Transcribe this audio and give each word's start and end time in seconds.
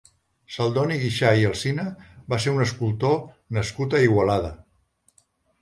Celdoni 0.53 0.95
Guixà 1.01 1.33
i 1.41 1.45
Alsina 1.49 1.85
va 2.35 2.41
ser 2.47 2.55
un 2.55 2.65
escultor 2.65 3.15
nascut 3.59 3.97
a 3.97 4.03
Igualada. 4.07 4.55